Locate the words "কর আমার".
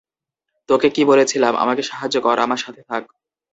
2.21-2.59